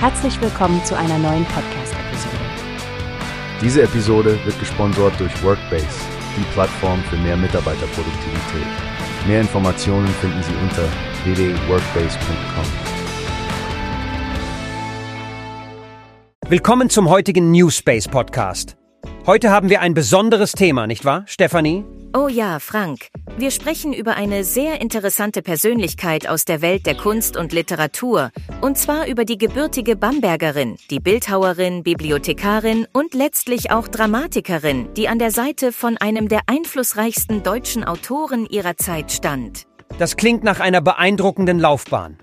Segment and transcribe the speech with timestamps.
[0.00, 2.36] Herzlich willkommen zu einer neuen Podcast-Episode.
[3.60, 5.88] Diese Episode wird gesponsert durch Workbase,
[6.36, 8.66] die Plattform für mehr Mitarbeiterproduktivität.
[9.26, 10.84] Mehr Informationen finden Sie unter
[11.24, 12.64] www.workbase.com.
[16.48, 18.76] Willkommen zum heutigen Newspace Podcast.
[19.26, 21.84] Heute haben wir ein besonderes Thema, nicht wahr, Stefanie?
[22.16, 23.08] Oh ja, Frank.
[23.38, 28.76] Wir sprechen über eine sehr interessante Persönlichkeit aus der Welt der Kunst und Literatur, und
[28.76, 35.30] zwar über die gebürtige Bambergerin, die Bildhauerin, Bibliothekarin und letztlich auch Dramatikerin, die an der
[35.30, 39.68] Seite von einem der einflussreichsten deutschen Autoren ihrer Zeit stand.
[40.00, 42.18] Das klingt nach einer beeindruckenden Laufbahn.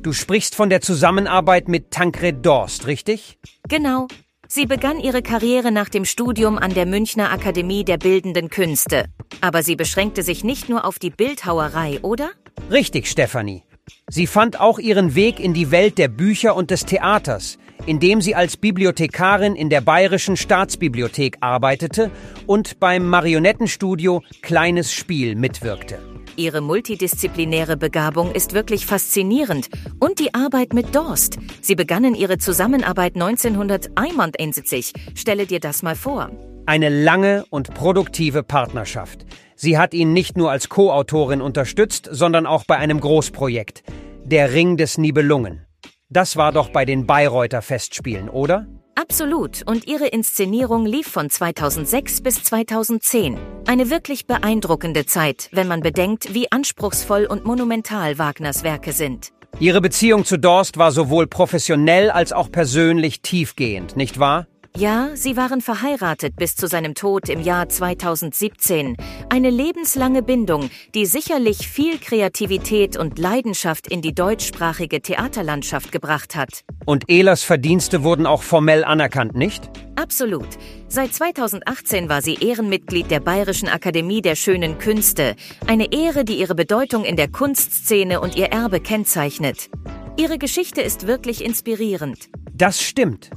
[0.00, 3.38] Du sprichst von der Zusammenarbeit mit Tancred Dorst, richtig?
[3.68, 4.08] Genau.
[4.48, 9.04] Sie begann ihre Karriere nach dem Studium an der Münchner Akademie der Bildenden Künste.
[9.40, 12.30] Aber sie beschränkte sich nicht nur auf die Bildhauerei, oder?
[12.70, 13.62] Richtig, Stefanie.
[14.08, 18.34] Sie fand auch ihren Weg in die Welt der Bücher und des Theaters, indem sie
[18.34, 22.10] als Bibliothekarin in der Bayerischen Staatsbibliothek arbeitete
[22.46, 25.98] und beim Marionettenstudio Kleines Spiel mitwirkte.
[26.36, 29.68] Ihre multidisziplinäre Begabung ist wirklich faszinierend.
[29.98, 31.38] Und die Arbeit mit Dorst.
[31.60, 34.92] Sie begannen ihre Zusammenarbeit 1971.
[35.14, 36.30] Stelle dir das mal vor.
[36.66, 39.24] Eine lange und produktive Partnerschaft.
[39.56, 43.82] Sie hat ihn nicht nur als Co-Autorin unterstützt, sondern auch bei einem Großprojekt.
[44.24, 45.66] Der Ring des Nibelungen.
[46.08, 48.66] Das war doch bei den Bayreuther Festspielen, oder?
[48.94, 49.62] Absolut.
[49.66, 53.38] Und ihre Inszenierung lief von 2006 bis 2010.
[53.66, 59.30] Eine wirklich beeindruckende Zeit, wenn man bedenkt, wie anspruchsvoll und monumental Wagners Werke sind.
[59.58, 64.46] Ihre Beziehung zu Dorst war sowohl professionell als auch persönlich tiefgehend, nicht wahr?
[64.76, 68.96] Ja, sie waren verheiratet bis zu seinem Tod im Jahr 2017.
[69.28, 76.62] Eine lebenslange Bindung, die sicherlich viel Kreativität und Leidenschaft in die deutschsprachige Theaterlandschaft gebracht hat.
[76.86, 79.68] Und Ehlers Verdienste wurden auch formell anerkannt, nicht?
[79.96, 80.48] Absolut.
[80.88, 85.34] Seit 2018 war sie Ehrenmitglied der Bayerischen Akademie der Schönen Künste.
[85.66, 89.68] Eine Ehre, die ihre Bedeutung in der Kunstszene und ihr Erbe kennzeichnet.
[90.16, 92.30] Ihre Geschichte ist wirklich inspirierend.
[92.54, 93.30] Das stimmt.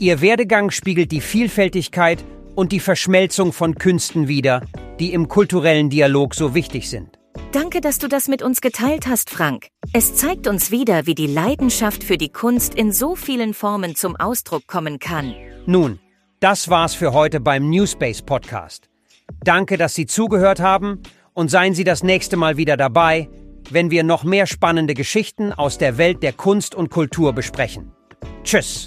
[0.00, 4.62] Ihr Werdegang spiegelt die Vielfältigkeit und die Verschmelzung von Künsten wider,
[5.00, 7.18] die im kulturellen Dialog so wichtig sind.
[7.50, 9.68] Danke, dass du das mit uns geteilt hast, Frank.
[9.92, 14.14] Es zeigt uns wieder, wie die Leidenschaft für die Kunst in so vielen Formen zum
[14.14, 15.34] Ausdruck kommen kann.
[15.66, 15.98] Nun,
[16.38, 18.88] das war's für heute beim Newspace Podcast.
[19.42, 21.02] Danke, dass Sie zugehört haben
[21.34, 23.28] und seien Sie das nächste Mal wieder dabei,
[23.70, 27.90] wenn wir noch mehr spannende Geschichten aus der Welt der Kunst und Kultur besprechen.
[28.44, 28.86] Tschüss.